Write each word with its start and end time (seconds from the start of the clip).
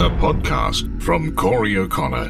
a 0.00 0.10
podcast 0.10 1.00
from 1.00 1.34
Cory 1.36 1.76
O'Connor. 1.76 2.28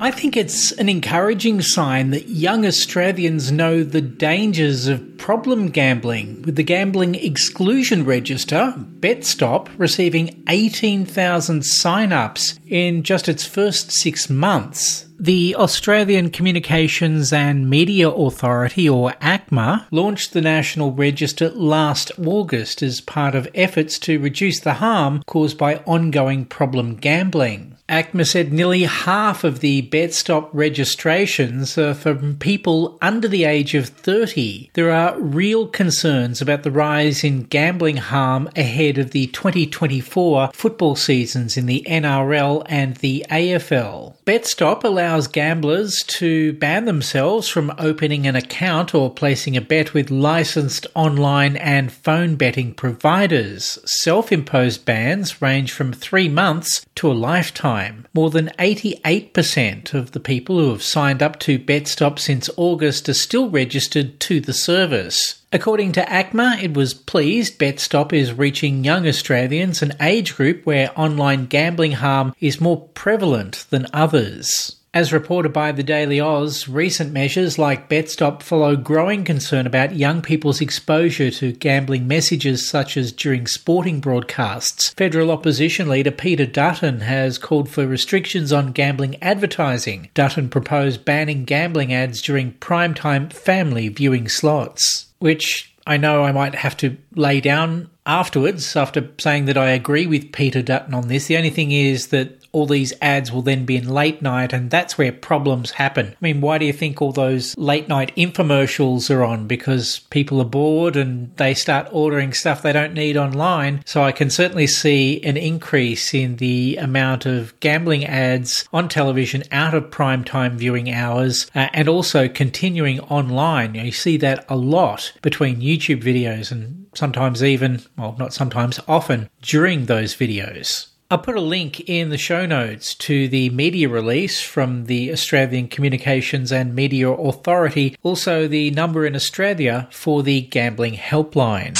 I 0.00 0.10
think 0.10 0.36
it's 0.36 0.72
an 0.72 0.88
encouraging 0.88 1.62
sign 1.62 2.10
that 2.10 2.28
young 2.28 2.66
Australians 2.66 3.52
know 3.52 3.84
the 3.84 4.00
dangers 4.00 4.88
of 4.88 5.11
problem 5.22 5.68
gambling, 5.68 6.42
with 6.42 6.56
the 6.56 6.64
Gambling 6.64 7.14
Exclusion 7.14 8.04
Register, 8.04 8.74
BetStop, 8.98 9.68
receiving 9.78 10.42
18,000 10.48 11.64
sign 11.64 12.12
ups 12.12 12.58
in 12.66 13.04
just 13.04 13.28
its 13.28 13.46
first 13.46 13.92
six 13.92 14.28
months. 14.28 15.06
The 15.20 15.54
Australian 15.54 16.30
Communications 16.30 17.32
and 17.32 17.70
Media 17.70 18.10
Authority, 18.10 18.88
or 18.88 19.12
ACMA, 19.22 19.86
launched 19.92 20.32
the 20.32 20.40
National 20.40 20.90
Register 20.90 21.50
last 21.50 22.10
August 22.18 22.82
as 22.82 23.00
part 23.00 23.36
of 23.36 23.46
efforts 23.54 24.00
to 24.00 24.18
reduce 24.18 24.58
the 24.58 24.74
harm 24.74 25.22
caused 25.28 25.56
by 25.56 25.76
ongoing 25.86 26.46
problem 26.46 26.96
gambling. 26.96 27.71
ACMA 27.92 28.26
said 28.26 28.54
nearly 28.54 28.84
half 28.84 29.44
of 29.44 29.60
the 29.60 29.82
BetStop 29.90 30.48
registrations 30.54 31.76
are 31.76 31.92
from 31.92 32.38
people 32.38 32.96
under 33.02 33.28
the 33.28 33.44
age 33.44 33.74
of 33.74 33.86
30. 33.86 34.70
There 34.72 34.90
are 34.90 35.20
real 35.20 35.66
concerns 35.66 36.40
about 36.40 36.62
the 36.62 36.70
rise 36.70 37.22
in 37.22 37.42
gambling 37.42 37.98
harm 37.98 38.48
ahead 38.56 38.96
of 38.96 39.10
the 39.10 39.26
2024 39.26 40.52
football 40.54 40.96
seasons 40.96 41.58
in 41.58 41.66
the 41.66 41.84
NRL 41.86 42.64
and 42.66 42.96
the 42.96 43.26
AFL. 43.28 44.14
BetStop 44.24 44.84
allows 44.84 45.26
gamblers 45.26 46.02
to 46.06 46.54
ban 46.54 46.86
themselves 46.86 47.46
from 47.46 47.74
opening 47.76 48.26
an 48.26 48.36
account 48.36 48.94
or 48.94 49.12
placing 49.12 49.54
a 49.54 49.60
bet 49.60 49.92
with 49.92 50.10
licensed 50.10 50.86
online 50.94 51.58
and 51.58 51.92
phone 51.92 52.36
betting 52.36 52.72
providers. 52.72 53.78
Self 53.84 54.32
imposed 54.32 54.86
bans 54.86 55.42
range 55.42 55.72
from 55.72 55.92
three 55.92 56.30
months 56.30 56.86
to 56.94 57.10
a 57.10 57.12
lifetime 57.12 57.81
time. 57.82 58.06
More 58.14 58.30
than 58.30 58.50
88% 58.58 59.94
of 59.94 60.12
the 60.12 60.20
people 60.20 60.58
who 60.58 60.70
have 60.70 60.82
signed 60.82 61.22
up 61.22 61.38
to 61.40 61.58
BetStop 61.58 62.18
since 62.18 62.50
August 62.56 63.08
are 63.08 63.14
still 63.14 63.48
registered 63.48 64.20
to 64.20 64.40
the 64.40 64.52
service. 64.52 65.42
According 65.52 65.92
to 65.92 66.04
ACMA, 66.04 66.62
it 66.62 66.74
was 66.74 66.94
pleased 66.94 67.58
BetStop 67.58 68.12
is 68.12 68.32
reaching 68.32 68.84
young 68.84 69.06
Australians, 69.06 69.82
an 69.82 69.92
age 70.00 70.34
group 70.36 70.64
where 70.64 70.98
online 70.98 71.46
gambling 71.46 71.92
harm 71.92 72.34
is 72.40 72.60
more 72.60 72.88
prevalent 72.94 73.66
than 73.70 73.86
others. 73.92 74.76
As 74.94 75.10
reported 75.10 75.54
by 75.54 75.72
the 75.72 75.82
Daily 75.82 76.20
Aus, 76.20 76.68
recent 76.68 77.14
measures 77.14 77.58
like 77.58 77.88
BetStop 77.88 78.42
follow 78.42 78.76
growing 78.76 79.24
concern 79.24 79.66
about 79.66 79.96
young 79.96 80.20
people's 80.20 80.60
exposure 80.60 81.30
to 81.30 81.52
gambling 81.52 82.06
messages 82.06 82.68
such 82.68 82.98
as 82.98 83.10
during 83.10 83.46
sporting 83.46 84.00
broadcasts. 84.00 84.90
Federal 84.90 85.30
opposition 85.30 85.88
leader 85.88 86.10
Peter 86.10 86.44
Dutton 86.44 87.00
has 87.00 87.38
called 87.38 87.70
for 87.70 87.86
restrictions 87.86 88.52
on 88.52 88.72
gambling 88.72 89.16
advertising. 89.22 90.10
Dutton 90.12 90.50
proposed 90.50 91.06
banning 91.06 91.46
gambling 91.46 91.94
ads 91.94 92.20
during 92.20 92.52
primetime 92.52 93.32
family 93.32 93.88
viewing 93.88 94.28
slots, 94.28 95.06
which 95.20 95.74
I 95.86 95.96
know 95.96 96.22
I 96.22 96.32
might 96.32 96.54
have 96.54 96.76
to 96.78 96.98
lay 97.14 97.40
down 97.40 97.88
afterwards 98.06 98.76
after 98.76 99.08
saying 99.18 99.44
that 99.46 99.56
I 99.56 99.70
agree 99.70 100.06
with 100.06 100.32
Peter 100.32 100.62
Dutton 100.62 100.94
on 100.94 101.08
this. 101.08 101.26
The 101.26 101.36
only 101.36 101.50
thing 101.50 101.72
is 101.72 102.08
that 102.08 102.38
all 102.52 102.66
these 102.66 102.92
ads 103.00 103.32
will 103.32 103.42
then 103.42 103.64
be 103.64 103.76
in 103.76 103.88
late 103.88 104.20
night, 104.20 104.52
and 104.52 104.70
that's 104.70 104.98
where 104.98 105.10
problems 105.10 105.72
happen. 105.72 106.08
I 106.08 106.16
mean, 106.20 106.40
why 106.42 106.58
do 106.58 106.66
you 106.66 106.72
think 106.72 107.00
all 107.00 107.12
those 107.12 107.56
late 107.56 107.88
night 107.88 108.14
infomercials 108.14 109.10
are 109.10 109.24
on? 109.24 109.46
Because 109.46 110.00
people 110.10 110.40
are 110.40 110.46
bored 110.46 110.94
and 110.94 111.34
they 111.38 111.54
start 111.54 111.88
ordering 111.90 112.34
stuff 112.34 112.62
they 112.62 112.72
don't 112.72 112.92
need 112.92 113.16
online. 113.16 113.82
So 113.86 114.02
I 114.02 114.12
can 114.12 114.28
certainly 114.28 114.66
see 114.66 115.22
an 115.22 115.38
increase 115.38 116.12
in 116.12 116.36
the 116.36 116.76
amount 116.76 117.24
of 117.24 117.58
gambling 117.60 118.04
ads 118.04 118.68
on 118.72 118.88
television 118.88 119.44
out 119.50 119.74
of 119.74 119.90
prime 119.90 120.22
time 120.22 120.58
viewing 120.58 120.92
hours 120.92 121.50
uh, 121.54 121.68
and 121.72 121.88
also 121.88 122.28
continuing 122.28 123.00
online. 123.00 123.74
You, 123.74 123.80
know, 123.80 123.86
you 123.86 123.92
see 123.92 124.18
that 124.18 124.44
a 124.50 124.56
lot 124.56 125.12
between 125.22 125.62
YouTube 125.62 126.02
videos 126.02 126.52
and 126.52 126.86
sometimes 126.94 127.42
even, 127.42 127.82
well, 127.96 128.16
not 128.18 128.32
sometimes, 128.32 128.80
often 128.88 129.28
during 129.42 129.86
those 129.86 130.14
videos. 130.14 130.88
I'll 131.10 131.18
put 131.18 131.36
a 131.36 131.42
link 131.42 131.80
in 131.90 132.08
the 132.08 132.16
show 132.16 132.46
notes 132.46 132.94
to 132.94 133.28
the 133.28 133.50
media 133.50 133.86
release 133.88 134.40
from 134.40 134.86
the 134.86 135.12
Australian 135.12 135.68
Communications 135.68 136.50
and 136.50 136.74
Media 136.74 137.10
Authority, 137.10 137.96
also 138.02 138.48
the 138.48 138.70
number 138.70 139.04
in 139.04 139.14
Australia 139.14 139.88
for 139.90 140.22
the 140.22 140.40
gambling 140.40 140.94
helpline. 140.94 141.76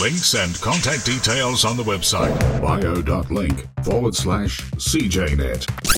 Links 0.00 0.34
and 0.34 0.60
contact 0.60 1.06
details 1.06 1.64
on 1.64 1.76
the 1.76 1.84
website 1.84 2.36
bio.link 2.60 3.66
forward 3.84 4.14
slash 4.16 4.60
CJNet. 4.72 5.97